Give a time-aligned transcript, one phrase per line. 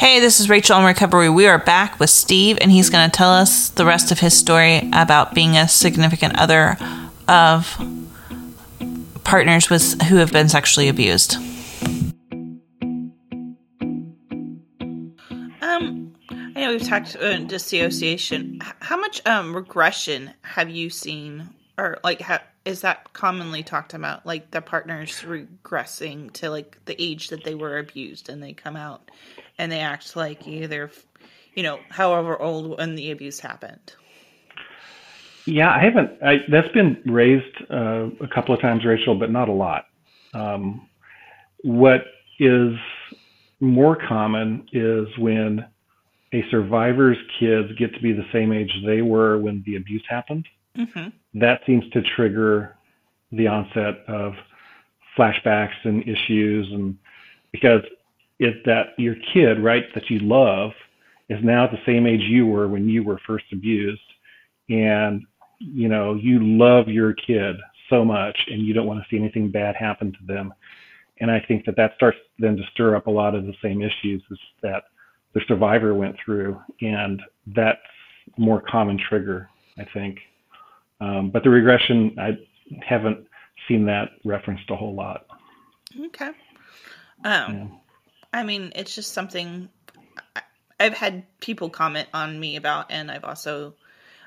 [0.00, 1.28] Hey, this is Rachel on Recovery.
[1.28, 4.32] We are back with Steve, and he's going to tell us the rest of his
[4.32, 6.78] story about being a significant other
[7.28, 7.76] of
[9.24, 11.34] partners with who have been sexually abused.
[15.60, 18.60] Um, I know we've talked about dissociation.
[18.80, 24.24] How much um regression have you seen, or like, ha- is that commonly talked about?
[24.24, 28.76] Like the partners regressing to like the age that they were abused, and they come
[28.76, 29.10] out
[29.60, 30.90] and they act like either,
[31.54, 33.92] you know, however old when the abuse happened.
[35.44, 36.10] Yeah, I haven't.
[36.22, 39.84] I, that's been raised uh, a couple of times, Rachel, but not a lot.
[40.32, 40.88] Um,
[41.62, 42.04] what
[42.38, 42.72] is
[43.60, 45.66] more common is when
[46.32, 50.48] a survivor's kids get to be the same age they were when the abuse happened.
[50.78, 51.38] Mm-hmm.
[51.38, 52.76] That seems to trigger
[53.30, 54.34] the onset of
[55.18, 56.96] flashbacks and issues, and
[57.52, 57.82] because
[58.40, 60.72] is that your kid, right, that you love,
[61.28, 64.00] is now at the same age you were when you were first abused,
[64.68, 65.22] and
[65.58, 67.56] you know you love your kid
[67.88, 70.52] so much, and you don't want to see anything bad happen to them.
[71.20, 73.82] And I think that that starts then to stir up a lot of the same
[73.82, 74.22] issues
[74.62, 74.84] that
[75.34, 77.78] the survivor went through, and that's
[78.36, 80.18] a more common trigger, I think.
[81.00, 82.38] Um, but the regression, I
[82.82, 83.26] haven't
[83.68, 85.26] seen that referenced a whole lot.
[86.06, 86.30] Okay.
[87.24, 87.66] Um, yeah.
[88.32, 89.68] I mean, it's just something
[90.78, 93.74] I've had people comment on me about, and I've also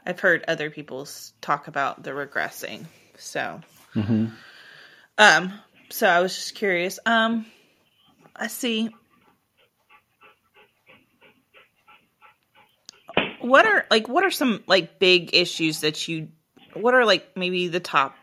[0.06, 1.08] I've heard other people
[1.42, 2.86] talk about the regressing.
[3.18, 3.62] So,
[3.96, 4.28] mm-hmm.
[5.18, 5.60] um,
[5.90, 7.00] so I was just curious.
[7.06, 7.46] Um,
[8.36, 8.90] I see.
[13.42, 16.30] What are like what are some like big issues that you
[16.74, 18.16] what are like maybe the top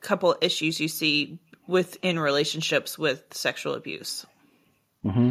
[0.00, 4.26] couple issues you see within relationships with sexual abuse?
[5.06, 5.30] Mm-hmm.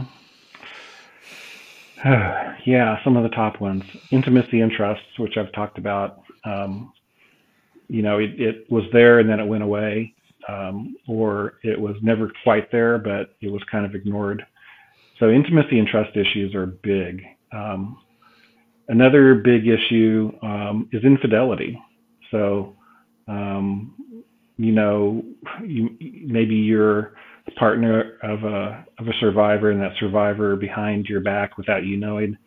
[2.69, 3.83] yeah, some of the top ones.
[4.11, 6.21] Intimacy and trust, which I've talked about.
[6.45, 6.93] Um,
[7.87, 10.13] you know, it, it, was there and then it went away,
[10.47, 14.45] um, or it was never quite there, but it was kind of ignored.
[15.19, 17.23] So intimacy and trust issues are big.
[17.51, 17.97] Um,
[18.87, 21.81] another big issue um, is infidelity.
[22.31, 22.75] So,
[23.27, 23.93] um,
[24.57, 25.23] you know,
[25.63, 27.13] you, maybe you're
[27.51, 32.37] partner of a of a survivor, and that survivor behind your back without you knowing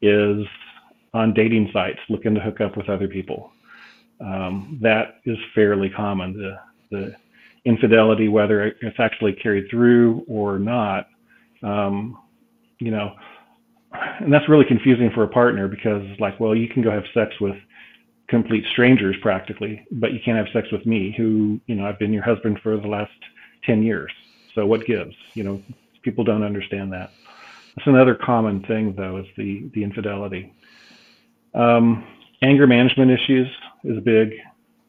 [0.00, 0.44] is
[1.14, 3.52] on dating sites looking to hook up with other people.
[4.20, 6.32] Um, that is fairly common.
[6.34, 6.56] The
[6.90, 7.16] the
[7.64, 11.06] infidelity, whether it's actually carried through or not,
[11.62, 12.18] um,
[12.80, 13.14] you know,
[14.20, 17.04] and that's really confusing for a partner because it's like, well, you can go have
[17.14, 17.56] sex with
[18.28, 22.12] complete strangers practically, but you can't have sex with me, who you know I've been
[22.12, 23.12] your husband for the last
[23.64, 24.12] ten years.
[24.54, 25.14] So what gives?
[25.34, 25.62] You know,
[26.02, 27.10] people don't understand that.
[27.76, 30.52] That's another common thing, though, is the the infidelity.
[31.54, 32.06] Um,
[32.42, 33.48] anger management issues
[33.84, 34.34] is big.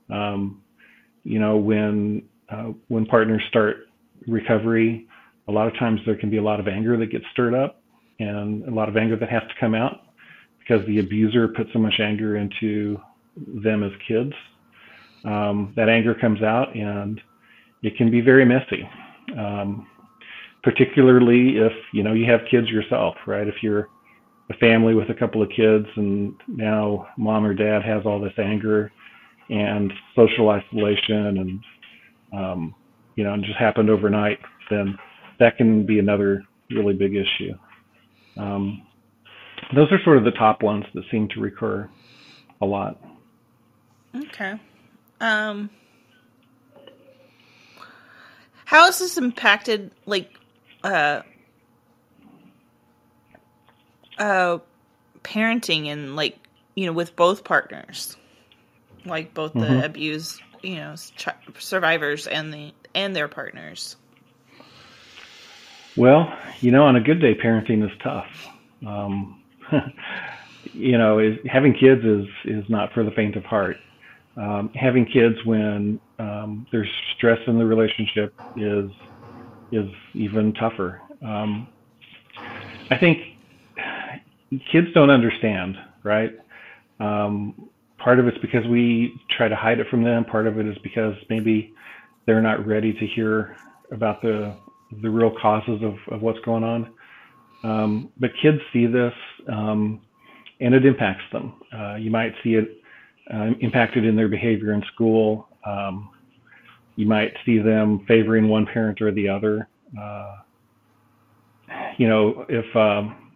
[0.10, 0.62] Um,
[1.24, 3.88] you know, when uh, when partners start
[4.28, 5.08] recovery,
[5.48, 7.82] a lot of times there can be a lot of anger that gets stirred up,
[8.20, 10.02] and a lot of anger that has to come out
[10.60, 13.00] because the abuser put so much anger into
[13.38, 14.34] them as kids.
[15.24, 17.22] Um, that anger comes out, and
[17.82, 18.90] it can be very messy
[19.38, 19.88] um,
[20.64, 23.48] particularly if you know you have kids yourself, right?
[23.48, 23.90] If you're
[24.50, 28.34] a family with a couple of kids and now mom or dad has all this
[28.38, 28.92] anger
[29.50, 31.64] and social isolation and
[32.34, 32.76] um,
[33.16, 34.40] you know, and just happened overnight,
[34.70, 34.98] then
[35.40, 37.54] that can be another really big issue.
[38.38, 38.86] Um,
[39.76, 41.90] those are sort of the top ones that seem to recur
[42.62, 43.00] a lot.
[44.16, 44.60] Okay.
[45.20, 45.70] Um,
[48.74, 50.34] how has this impacted like
[50.84, 51.22] uh
[54.18, 54.58] uh
[55.22, 56.40] parenting and like
[56.74, 58.18] you know with both partners?
[59.06, 59.80] Like both mm-hmm.
[59.80, 61.28] the abused you know ch-
[61.60, 63.96] survivors and the and their partners.
[65.96, 68.48] Well you know on a good day parenting is tough.
[68.88, 69.40] Um
[70.74, 73.78] you know is, having kids is is not for the faint of heart.
[74.36, 78.92] Um, having kids when um, there's stress in the relationship is
[79.72, 81.02] is even tougher.
[81.26, 81.68] Um,
[82.92, 83.18] I think
[84.72, 86.32] kids don't understand, right?
[87.00, 90.26] Um, part of it's because we try to hide it from them.
[90.26, 91.74] Part of it is because maybe
[92.26, 93.58] they're not ready to hear
[93.92, 94.56] about the
[95.02, 96.94] the real causes of, of what's going on.
[97.64, 99.14] Um, but kids see this,
[99.52, 100.02] um,
[100.60, 101.56] and it impacts them.
[101.76, 102.78] Uh, you might see it
[103.34, 105.48] uh, impacted in their behavior in school.
[105.66, 106.13] Um,
[106.96, 109.68] you might see them favoring one parent or the other.
[110.00, 110.36] Uh,
[111.98, 113.32] you know, if um,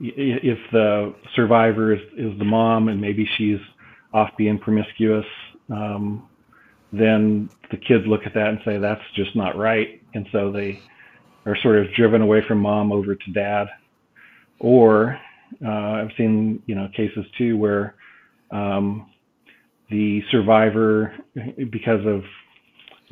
[0.00, 3.58] if the survivor is, is the mom and maybe she's
[4.12, 5.26] off being promiscuous,
[5.70, 6.28] um,
[6.92, 10.80] then the kids look at that and say that's just not right, and so they
[11.46, 13.66] are sort of driven away from mom over to dad.
[14.60, 15.18] Or
[15.64, 17.96] uh, I've seen you know cases too where
[18.50, 19.10] um,
[19.90, 21.14] the survivor,
[21.70, 22.22] because of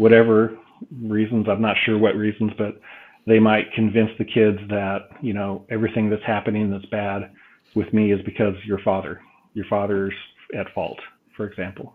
[0.02, 0.58] whatever
[1.00, 2.80] reasons, I'm not sure what reasons, but
[3.26, 7.30] they might convince the kids that you know everything that's happening that's bad
[7.74, 9.20] with me is because your father
[9.54, 10.14] your father's
[10.58, 10.98] at fault
[11.36, 11.94] for example.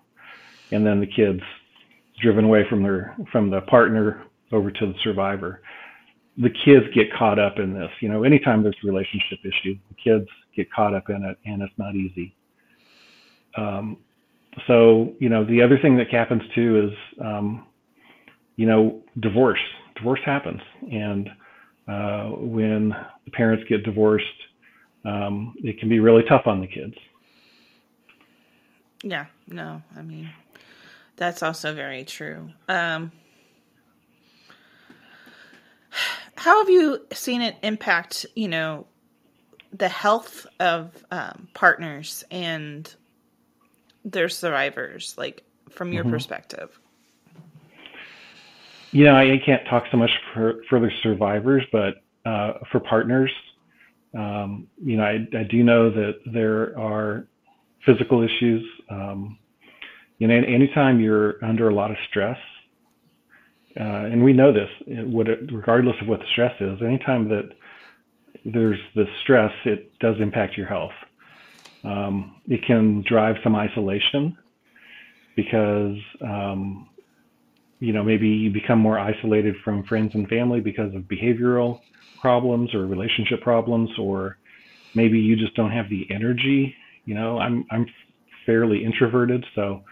[0.71, 1.41] And then the kids
[2.21, 5.61] driven away from their from the partner over to the survivor.
[6.37, 9.95] The kids get caught up in this you know anytime there's a relationship issues the
[10.01, 12.35] kids get caught up in it and it's not easy.
[13.57, 13.97] Um,
[14.65, 17.66] so you know the other thing that happens too is um,
[18.57, 19.59] you know divorce
[19.95, 20.61] divorce happens,
[20.91, 21.29] and
[21.87, 22.89] uh, when
[23.25, 24.25] the parents get divorced,
[25.05, 26.95] um, it can be really tough on the kids.
[29.03, 30.29] Yeah, no, I mean
[31.17, 32.49] that's also very true.
[32.69, 33.11] Um,
[36.35, 38.85] how have you seen it impact, you know,
[39.73, 42.93] the health of um, partners and
[44.05, 46.13] their survivors, like from your mm-hmm.
[46.13, 46.79] perspective?
[48.91, 53.31] You know, I can't talk so much for for the survivors, but uh, for partners,
[54.17, 57.27] um, you know, I, I do know that there are
[57.85, 58.63] physical issues.
[58.89, 59.37] Um,
[60.17, 62.37] you know, anytime you're under a lot of stress,
[63.79, 67.49] uh, and we know this, what it, regardless of what the stress is, anytime that
[68.45, 70.93] there's the stress, it does impact your health.
[71.83, 74.37] Um, it can drive some isolation
[75.35, 76.89] because um,
[77.79, 81.81] you know, maybe you become more isolated from friends and family because of behavioral
[82.19, 84.37] problems or relationship problems, or
[84.95, 86.73] maybe you just don't have the energy.
[87.05, 87.85] You know, I'm I'm
[88.45, 89.83] fairly introverted, so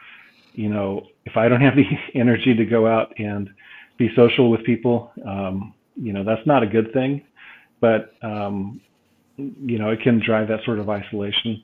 [0.53, 3.49] you know, if I don't have the energy to go out and
[3.97, 7.23] be social with people, um, you know, that's not a good thing.
[7.81, 8.81] But um,
[9.37, 11.61] you know, it can drive that sort of isolation.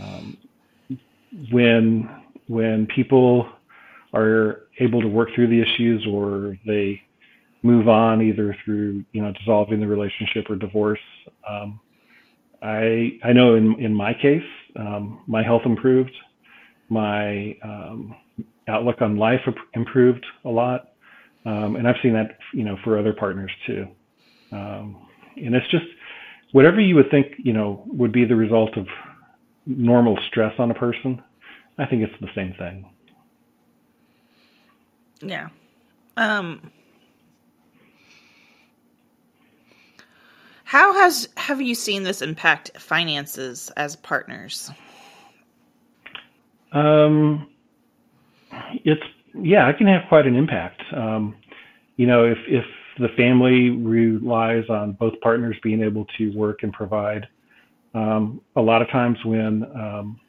[0.00, 0.36] Um,
[1.50, 2.08] when
[2.48, 3.48] when people
[4.14, 7.00] are able to work through the issues or they
[7.62, 11.00] move on either through you know dissolving the relationship or divorce.
[11.48, 11.80] Um,
[12.62, 14.42] I I know in in my case,
[14.76, 16.12] um, my health improved,
[16.88, 18.14] my um,
[18.68, 19.40] outlook on life
[19.74, 20.92] improved a lot,
[21.46, 23.86] um, and I've seen that you know for other partners too.
[24.50, 25.06] Um,
[25.36, 25.86] and it's just
[26.52, 28.86] whatever you would think you know would be the result of
[29.66, 31.22] normal stress on a person.
[31.78, 32.84] I think it's the same thing.
[35.22, 35.48] Yeah.
[36.16, 36.70] Um
[40.64, 44.70] How has have you seen this impact finances as partners?
[46.72, 47.48] Um
[48.84, 49.02] it's
[49.34, 50.82] yeah, it can have quite an impact.
[50.94, 51.36] Um
[51.96, 52.64] you know, if if
[52.98, 57.26] the family relies on both partners being able to work and provide.
[57.94, 60.20] Um, a lot of times when um,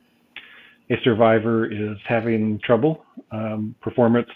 [0.90, 4.30] a survivor is having trouble, um, performance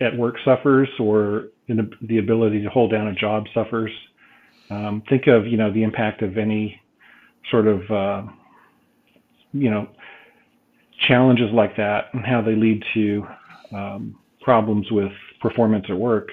[0.00, 3.90] at work suffers or in the ability to hold down a job suffers.
[4.70, 6.80] Um, think of you know the impact of any
[7.50, 8.22] sort of uh,
[9.52, 9.88] you know
[11.06, 13.26] challenges like that and how they lead to
[13.72, 16.28] um, problems with performance at work,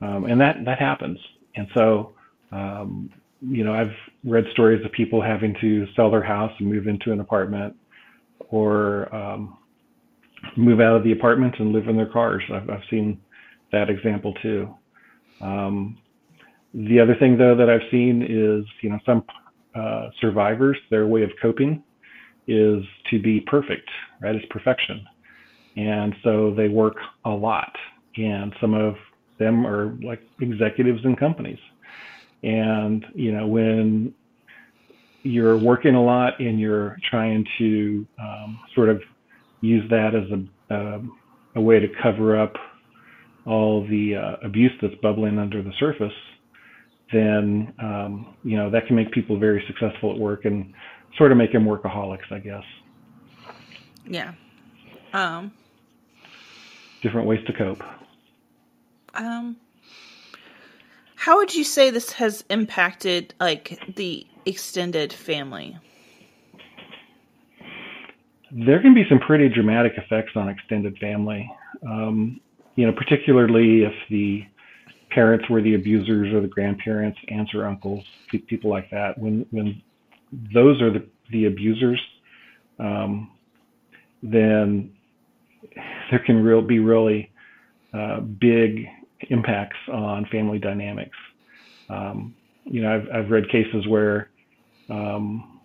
[0.00, 1.18] um, and that that happens.
[1.56, 2.14] And so
[2.52, 6.86] um, you know I've read stories of people having to sell their house and move
[6.86, 7.74] into an apartment,
[8.50, 9.56] or um,
[10.56, 12.42] move out of the apartment and live in their cars.
[12.52, 13.20] I've, I've seen
[13.72, 14.74] that example too.
[15.40, 15.98] Um,
[16.74, 19.24] the other thing though that I've seen is, you know, some
[19.74, 21.82] uh, survivors, their way of coping
[22.46, 23.88] is to be perfect,
[24.20, 24.34] right?
[24.34, 25.06] It's perfection.
[25.76, 27.72] And so they work a lot.
[28.16, 28.96] And some of
[29.38, 31.58] them are like executives in companies.
[32.42, 34.14] And, you know, when
[35.22, 39.02] you're working a lot and you're trying to um, sort of
[39.60, 41.00] use that as a, uh,
[41.56, 42.54] a way to cover up
[43.46, 46.12] all the uh, abuse that's bubbling under the surface,
[47.12, 50.72] then um, you know that can make people very successful at work and
[51.16, 52.62] sort of make them workaholics, I guess.
[54.06, 54.34] Yeah.
[55.12, 55.52] Um,
[57.02, 57.82] Different ways to cope.
[59.14, 59.56] Um,
[61.16, 65.76] how would you say this has impacted like the extended family?
[68.52, 71.50] There can be some pretty dramatic effects on extended family.
[71.86, 72.40] Um,
[72.76, 74.44] you know, particularly if the
[75.10, 78.04] parents were the abusers or the grandparents, aunts or uncles,
[78.48, 79.18] people like that.
[79.18, 79.82] When when
[80.54, 82.00] those are the, the abusers,
[82.78, 83.30] um,
[84.22, 84.92] then
[86.10, 87.30] there can real be really
[87.92, 88.86] uh, big
[89.28, 91.16] impacts on family dynamics.
[91.88, 94.30] Um, you know, I've I've read cases where,
[94.88, 95.59] um,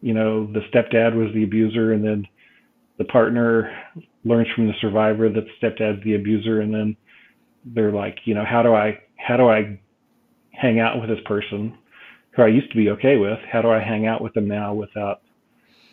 [0.00, 2.26] you know, the stepdad was the abuser, and then
[2.98, 3.72] the partner
[4.24, 6.96] learns from the survivor that the stepdad's the abuser, and then
[7.64, 9.80] they're like, you know, how do I how do I
[10.52, 11.76] hang out with this person
[12.32, 13.38] who I used to be okay with?
[13.50, 15.22] How do I hang out with them now without,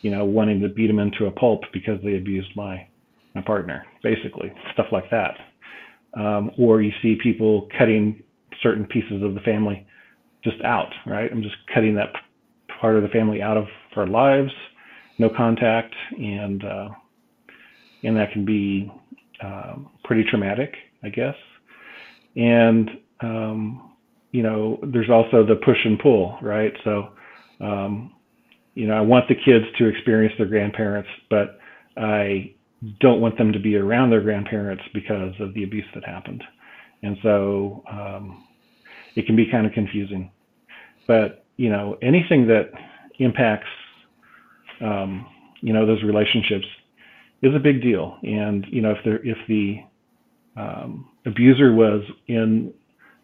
[0.02, 2.88] you know, wanting to beat them into a pulp because they abused my
[3.36, 5.36] my partner, basically stuff like that.
[6.14, 8.24] Um, or you see people cutting
[8.64, 9.86] certain pieces of the family
[10.44, 11.30] just out, right?
[11.32, 12.10] I'm just cutting that
[12.80, 13.66] part of the family out of
[13.98, 14.52] our lives,
[15.18, 16.90] no contact, and uh,
[18.04, 18.92] and that can be
[19.44, 20.74] um, pretty traumatic,
[21.04, 21.36] I guess.
[22.36, 22.90] And
[23.22, 23.94] um,
[24.32, 26.74] you know, there's also the push and pull, right?
[26.84, 27.10] So,
[27.60, 28.14] um,
[28.76, 31.58] you know, I want the kids to experience their grandparents, but
[31.96, 32.54] I
[33.00, 36.44] don't want them to be around their grandparents because of the abuse that happened.
[37.02, 38.46] And so um,
[39.16, 40.32] it can be kind of confusing.
[41.08, 42.70] But, you know, anything that
[43.18, 43.68] impacts,
[44.82, 45.26] um,
[45.62, 46.66] you know, those relationships
[47.42, 48.18] is a big deal.
[48.24, 49.84] And, you know, if, there, if the
[50.56, 52.74] um, abuser was in,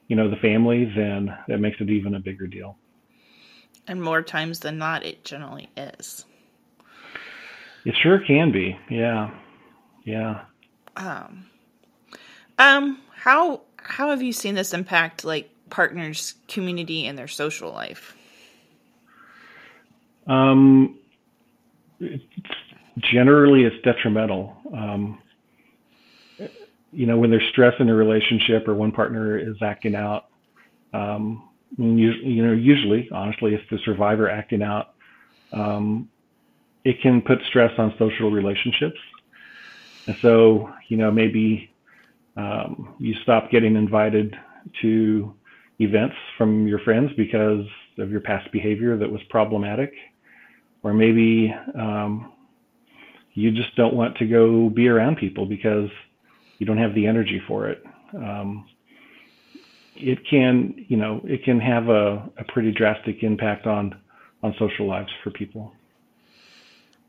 [0.08, 2.78] you know, the family, then that makes it even a bigger deal.
[3.88, 6.26] And more times than not, it generally is.
[7.86, 8.78] It sure can be.
[8.90, 9.32] Yeah.
[10.06, 10.46] Yeah.
[10.96, 11.48] Um,
[12.58, 18.16] um, how how have you seen this impact like partners' community and their social life?
[20.28, 20.98] Um,
[23.00, 24.56] generally, it's detrimental.
[24.76, 25.20] Um,
[26.92, 30.26] you know, when there's stress in a relationship or one partner is acting out,
[30.94, 34.94] um, you, you know, usually, honestly, if the survivor acting out,
[35.52, 36.10] um,
[36.84, 39.00] it can put stress on social relationships.
[40.06, 41.74] And so, you know, maybe
[42.38, 44.36] um, you stop getting invited
[44.82, 45.34] to
[45.80, 47.66] events from your friends because
[47.98, 49.94] of your past behavior that was problematic.
[50.84, 52.32] Or maybe um,
[53.34, 55.90] you just don't want to go be around people because
[56.60, 57.84] you don't have the energy for it.
[58.14, 58.68] Um,
[59.96, 64.00] it can, you know, it can have a, a pretty drastic impact on
[64.44, 65.74] on social lives for people.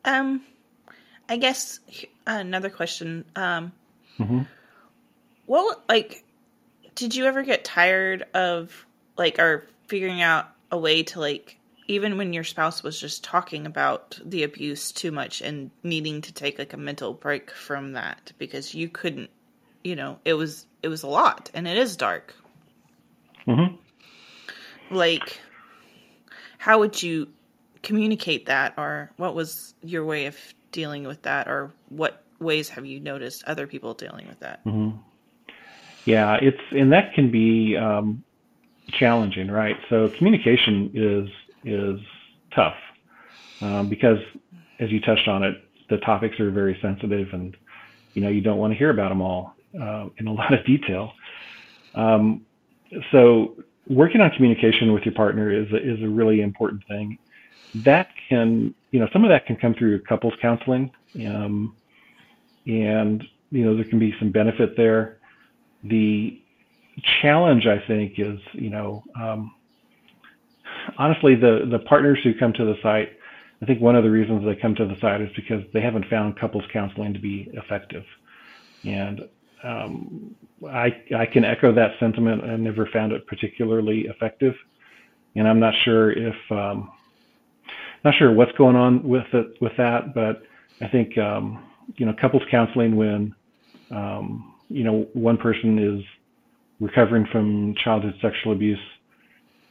[0.05, 0.43] Um,
[1.29, 1.81] I guess
[2.27, 3.25] another question.
[3.35, 3.73] Um,
[4.19, 4.43] mm-hmm.
[5.47, 6.25] Well, like,
[6.95, 8.87] did you ever get tired of
[9.19, 13.67] like, or figuring out a way to like, even when your spouse was just talking
[13.67, 18.33] about the abuse too much and needing to take like a mental break from that
[18.39, 19.31] because you couldn't,
[19.83, 22.35] you know, it was it was a lot and it is dark.
[23.47, 23.77] Mm-hmm.
[24.95, 25.41] Like,
[26.59, 27.29] how would you
[27.83, 30.37] communicate that, or what was your way of
[30.73, 34.65] dealing with that, or what ways have you noticed other people dealing with that?
[34.65, 34.97] Mm-hmm.
[36.07, 38.23] Yeah, it's and that can be um,
[38.89, 39.77] challenging, right?
[39.89, 41.29] So communication is
[41.65, 41.99] is
[42.55, 42.75] tough
[43.61, 44.19] um, because,
[44.81, 45.57] as you touched on it,
[45.91, 47.57] the topics are very sensitive, and
[48.15, 50.65] you know you don't want to hear about them all uh, in a lot of
[50.67, 51.13] detail.
[51.95, 52.45] Um,
[53.13, 53.57] so
[53.89, 57.19] working on communication with your partner is a, is a really important thing.
[57.85, 60.91] That can, you know, some of that can come through couples counseling.
[61.17, 61.77] Um,
[62.67, 65.19] and you know there can be some benefit there.
[65.85, 66.41] The
[67.21, 69.55] challenge, I think, is you know um,
[70.99, 73.11] honestly the the partners who come to the site.
[73.63, 76.07] I think one of the reasons they come to the site is because they haven't
[76.11, 78.05] found couples counseling to be effective,
[78.85, 79.23] and
[79.63, 80.35] um,
[80.69, 82.45] I I can echo that sentiment.
[82.45, 84.55] I never found it particularly effective,
[85.37, 86.91] and I'm not sure if um,
[88.05, 90.43] not sure what's going on with it with that, but
[90.85, 91.65] I think um,
[91.97, 93.35] you know, couples counseling when,
[93.91, 96.05] um, you know, one person is
[96.81, 98.79] recovering from childhood sexual abuse.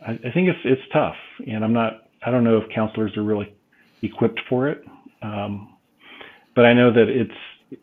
[0.05, 1.15] I, I, think it's it's tough,
[1.47, 2.07] and I'm not.
[2.25, 3.53] I don't know if counselors are really
[4.01, 4.83] equipped for it,
[5.21, 5.77] um,
[6.55, 7.79] but I know that it's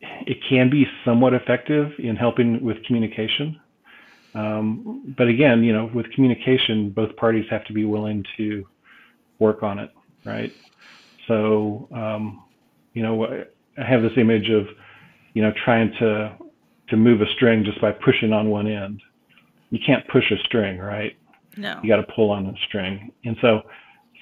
[0.00, 3.60] it can be somewhat effective in helping with communication.
[4.34, 8.64] Um, but again, you know, with communication, both parties have to be willing to
[9.38, 9.90] work on it,
[10.24, 10.54] right?
[11.26, 12.44] So, um,
[12.94, 14.66] you know, I have this image of,
[15.34, 16.36] you know, trying to
[16.88, 19.00] to move a string just by pushing on one end.
[19.70, 21.16] You can't push a string, right?
[21.56, 21.80] No.
[21.82, 23.12] You got to pull on a string.
[23.24, 23.62] And so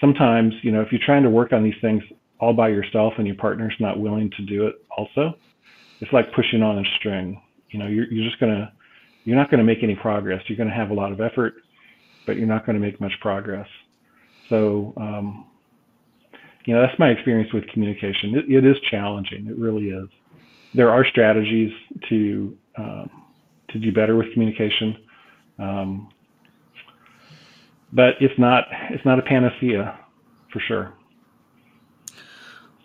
[0.00, 2.02] sometimes, you know, if you're trying to work on these things
[2.40, 5.35] all by yourself and your partner's not willing to do it also,
[6.00, 7.40] it's like pushing on a string.
[7.70, 8.73] You know, you're you're just gonna
[9.28, 10.42] you're not going to make any progress.
[10.47, 11.56] You're going to have a lot of effort,
[12.25, 13.68] but you're not going to make much progress.
[14.49, 15.47] So, um,
[16.64, 18.37] you know, that's my experience with communication.
[18.37, 19.47] It, it is challenging.
[19.47, 20.08] It really is.
[20.75, 21.70] There are strategies
[22.08, 23.11] to um,
[23.70, 24.97] to do better with communication,
[25.58, 26.08] um,
[27.92, 29.99] but it's not it's not a panacea
[30.52, 30.92] for sure.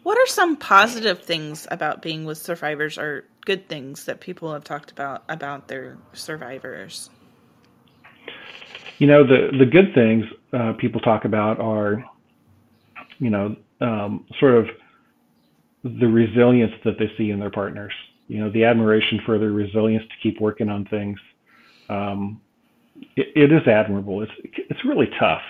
[0.03, 4.63] What are some positive things about being with survivors or good things that people have
[4.63, 7.10] talked about about their survivors?
[9.00, 12.03] You know, the the good things uh, people talk about are,
[13.19, 14.67] you know, um, sort of
[15.83, 17.93] the resilience that they see in their partners.
[18.27, 21.19] You know, the admiration for their resilience to keep working on things.
[21.89, 22.41] Um,
[23.15, 24.22] it, it is admirable.
[24.22, 24.31] It's
[24.69, 25.41] it's really tough.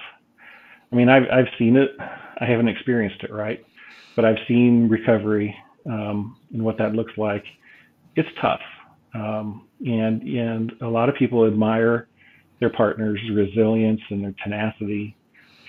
[0.92, 1.92] I mean, I've I've seen it.
[2.00, 3.64] I haven't experienced it, right?
[4.16, 5.56] but I've seen recovery
[5.86, 7.44] um, and what that looks like.
[8.16, 8.60] It's tough,
[9.16, 12.08] um, and and a lot of people admire
[12.60, 15.16] their partner's resilience and their tenacity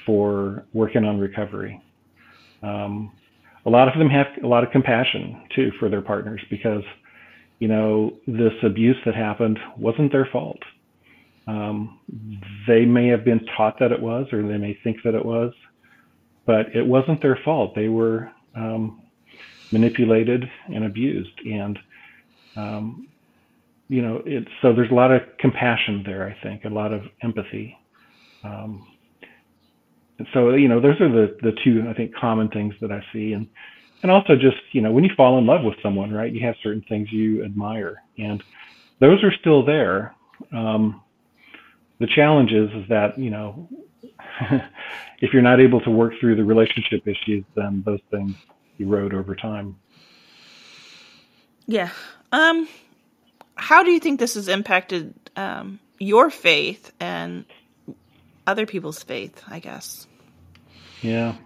[0.04, 1.80] for working on recovery.
[2.62, 3.12] Um,
[3.66, 6.82] a lot of them have a lot of compassion too for their partners because
[7.60, 10.58] you know this abuse that happened wasn't their fault.
[11.46, 12.00] Um,
[12.66, 15.52] they may have been taught that it was, or they may think that it was,
[16.46, 17.74] but it wasn't their fault.
[17.74, 19.02] They were um,
[19.70, 21.78] manipulated and abused, and
[22.56, 23.08] um,
[23.88, 26.26] you know, it's so there's a lot of compassion there.
[26.26, 27.76] I think a lot of empathy.
[28.42, 28.86] Um,
[30.32, 33.32] so you know, those are the the two I think common things that I see,
[33.32, 33.46] and
[34.02, 36.32] and also just you know, when you fall in love with someone, right?
[36.32, 38.42] You have certain things you admire, and
[39.00, 40.14] those are still there.
[40.52, 41.02] Um,
[41.98, 43.68] the challenge is, is that you know
[45.20, 48.34] if you're not able to work through the relationship issues, then those things
[48.78, 49.76] erode over time.
[51.66, 51.90] Yeah.
[52.32, 52.68] Um,
[53.54, 57.44] how do you think this has impacted um, your faith and
[58.46, 59.42] other people's faith?
[59.48, 60.06] I guess.
[61.00, 61.36] Yeah.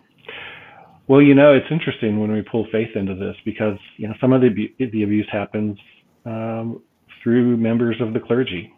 [1.07, 4.33] Well, you know, it's interesting when we pull faith into this because you know some
[4.33, 5.79] of the the abuse happens
[6.25, 6.83] um,
[7.23, 8.73] through members of the clergy,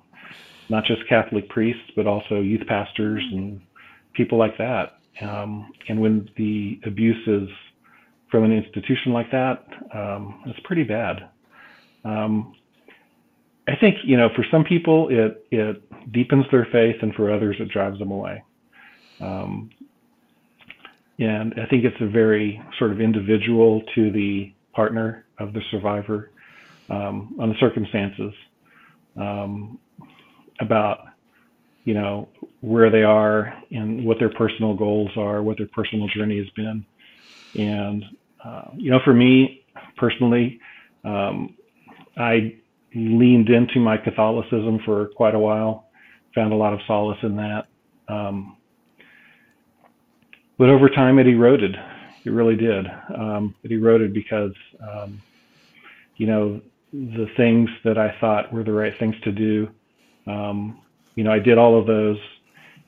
[0.71, 3.61] not just Catholic priests, but also youth pastors and
[4.15, 4.99] people like that.
[5.21, 7.49] Um, and when the abuse is
[8.31, 11.29] from an institution like that, um, it's pretty bad.
[12.05, 12.55] Um,
[13.69, 17.57] I think you know for some people it it deepens their faith, and for others
[17.61, 18.43] it drives them away.
[19.21, 19.71] Um,
[21.19, 26.31] and I think it's a very sort of individual to the partner of the survivor
[26.89, 28.33] um, on the circumstances
[29.17, 29.79] um,
[30.61, 31.01] about
[31.85, 32.29] you know
[32.61, 36.85] where they are and what their personal goals are, what their personal journey has been.
[37.59, 38.05] And,
[38.45, 39.65] uh, you know, for me
[39.97, 40.61] personally,
[41.05, 41.57] um,
[42.17, 42.57] I
[42.95, 45.89] leaned into my Catholicism for quite a while,
[46.35, 47.67] found a lot of solace in that.
[48.09, 48.57] Um,
[50.59, 51.75] but over time, it eroded.
[52.25, 52.87] It really did.
[53.17, 54.53] Um, it eroded because,
[54.87, 55.23] um,
[56.17, 56.61] you know,
[56.93, 59.71] the things that I thought were the right things to do,
[60.27, 60.83] um,
[61.15, 62.19] you know, I did all of those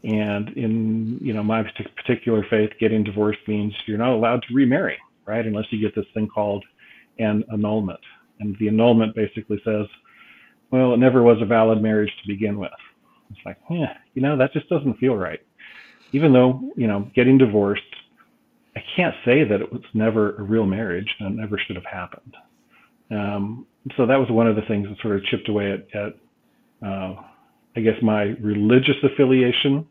[0.05, 1.63] and in you know my
[1.97, 5.47] particular faith, getting divorced means you're not allowed to remarry, right?
[5.47, 6.65] Unless you get this thing called
[7.19, 8.01] an annulment.
[8.41, 9.87] And the annulment basically says,
[10.71, 12.73] well, it never was a valid marriage to begin with.
[13.31, 15.41] It's like, yeah, you know, that just doesn't feel right.
[16.13, 17.83] Even though, you know, getting divorced,
[18.75, 21.85] I can't say that it was never a real marriage and it never should have
[21.85, 22.37] happened.
[23.11, 23.67] Um,
[23.97, 26.15] so that was one of the things that sort of chipped away at, at
[26.85, 27.15] uh,
[27.77, 29.87] I guess, my religious affiliation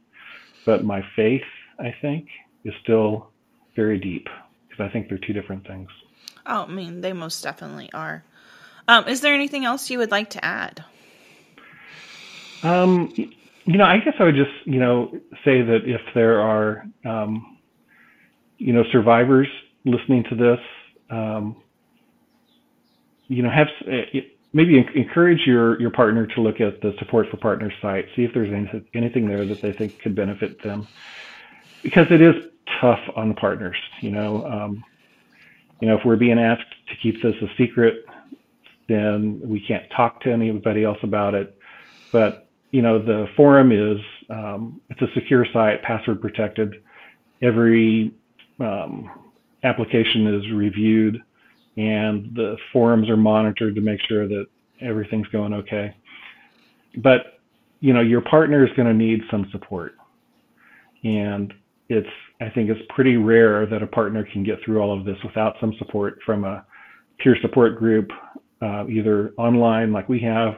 [0.65, 1.43] but my faith,
[1.79, 2.27] I think,
[2.63, 3.31] is still
[3.75, 4.27] very deep
[4.69, 5.89] because I think they're two different things.
[6.45, 8.23] Oh, I mean, they most definitely are.
[8.87, 10.83] Um, is there anything else you would like to add?
[12.63, 15.11] Um, you know, I guess I would just, you know,
[15.45, 17.57] say that if there are, um,
[18.57, 19.47] you know, survivors
[19.85, 20.59] listening to this,
[21.09, 21.55] um,
[23.27, 23.67] you know, have
[24.53, 28.33] maybe encourage your your partner to look at the support for partners site see if
[28.33, 30.87] there's anything, anything there that they think could benefit them.
[31.83, 32.35] Because it is
[32.79, 34.83] tough on the partners you know um,
[35.79, 38.05] you know if we're being asked to keep this a secret
[38.91, 41.57] then we can't talk to anybody else about it.
[42.11, 46.75] But you know the forum is um, it's a secure site password protected.
[47.41, 48.13] Every
[48.59, 49.09] um,
[49.63, 51.21] application is reviewed
[51.77, 54.45] and the forums are monitored to make sure that
[54.81, 55.95] everything's going okay.
[56.97, 57.39] But
[57.79, 59.95] you know, your partner is going to need some support,
[61.03, 61.53] and
[61.89, 65.17] it's I think it's pretty rare that a partner can get through all of this
[65.23, 66.65] without some support from a
[67.19, 68.09] peer support group,
[68.61, 70.55] uh, either online like we have,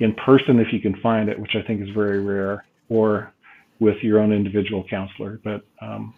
[0.00, 3.32] in person if you can find it, which I think is very rare, or
[3.80, 5.40] with your own individual counselor.
[5.42, 6.14] But um,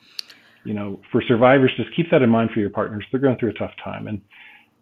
[0.64, 3.04] you know, for survivors, just keep that in mind for your partners.
[3.10, 4.20] They're going through a tough time, and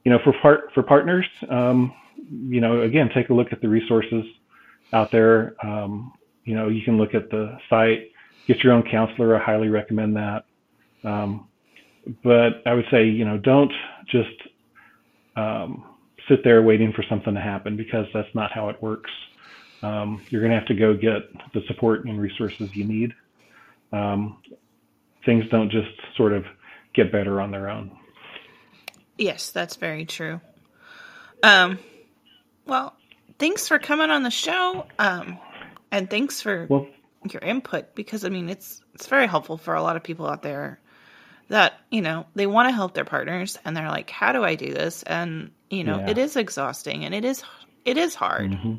[0.04, 1.92] you know, for part for partners, um,
[2.30, 4.24] you know, again, take a look at the resources
[4.92, 5.54] out there.
[5.64, 6.12] Um,
[6.44, 8.10] you know, you can look at the site,
[8.46, 9.36] get your own counselor.
[9.36, 10.44] I highly recommend that.
[11.04, 11.48] Um,
[12.24, 13.72] but I would say, you know, don't
[14.06, 14.28] just
[15.36, 15.84] um,
[16.28, 19.10] sit there waiting for something to happen because that's not how it works.
[19.82, 21.22] Um, you're going to have to go get
[21.54, 23.12] the support and resources you need.
[23.92, 24.38] Um,
[25.24, 26.44] things don't just sort of
[26.94, 27.96] get better on their own.
[29.18, 30.40] Yes, that's very true.
[31.42, 31.78] Um,
[32.66, 32.96] well,
[33.38, 35.38] thanks for coming on the show, um,
[35.90, 36.86] and thanks for well,
[37.30, 40.42] your input because I mean it's it's very helpful for a lot of people out
[40.42, 40.80] there
[41.48, 44.54] that you know they want to help their partners and they're like, how do I
[44.54, 45.02] do this?
[45.02, 46.10] And you know, yeah.
[46.10, 47.42] it is exhausting and it is
[47.84, 48.52] it is hard.
[48.52, 48.74] Mm-hmm.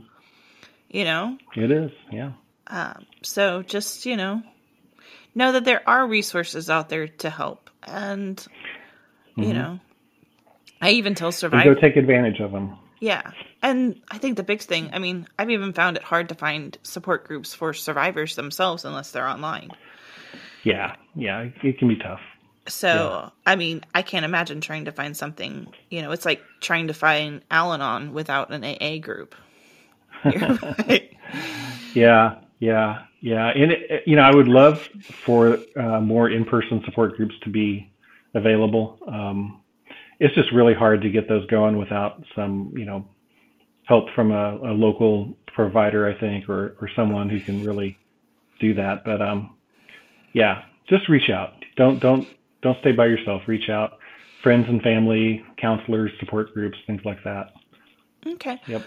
[0.89, 1.91] You know, it is.
[2.11, 2.33] Yeah.
[2.67, 4.41] Um, so just you know,
[5.35, 9.43] know that there are resources out there to help, and mm-hmm.
[9.43, 9.79] you know,
[10.81, 12.77] I even tell survivors go take advantage of them.
[13.03, 13.31] Yeah.
[13.61, 16.77] And I think the big thing, I mean, I've even found it hard to find
[16.83, 19.71] support groups for survivors themselves unless they're online.
[20.63, 20.95] Yeah.
[21.13, 21.49] Yeah.
[21.61, 22.21] It can be tough.
[22.69, 23.29] So, yeah.
[23.45, 26.93] I mean, I can't imagine trying to find something, you know, it's like trying to
[26.93, 29.35] find Al Anon without an AA group.
[31.93, 32.35] yeah.
[32.63, 33.03] Yeah.
[33.19, 33.47] Yeah.
[33.49, 34.87] And, it, you know, I would love
[35.25, 37.91] for uh, more in person support groups to be
[38.35, 38.99] available.
[39.05, 39.61] Um,
[40.21, 43.05] it's just really hard to get those going without some, you know,
[43.83, 47.97] help from a, a local provider, I think, or, or someone who can really
[48.61, 49.03] do that.
[49.03, 49.57] But um,
[50.31, 51.49] yeah, just reach out.
[51.75, 52.25] Don't don't
[52.61, 53.41] don't stay by yourself.
[53.45, 53.97] Reach out,
[54.41, 57.51] friends and family, counselors, support groups, things like that.
[58.25, 58.61] Okay.
[58.67, 58.83] Yep.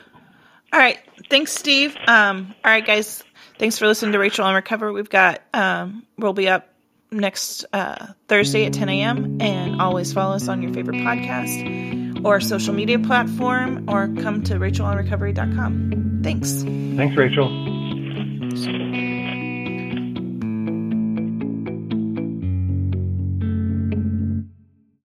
[0.73, 0.99] All right.
[1.31, 1.97] Thanks, Steve.
[2.07, 3.23] Um, all right, guys.
[3.59, 4.93] Thanks for listening to Rachel on Recover.
[4.93, 6.69] We've got um, we'll be up
[7.11, 9.39] next uh, Thursday at 10 a.m.
[9.41, 14.55] And always follow us on your favorite podcast or social media platform or come to
[14.55, 16.21] rachelonrecovery.com.
[16.23, 16.63] Thanks.
[16.63, 17.49] Thanks, Rachel.